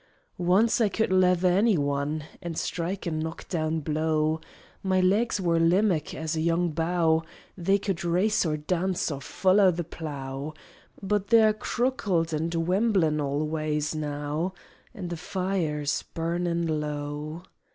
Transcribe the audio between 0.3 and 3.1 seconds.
Once I could lether anyone An' strike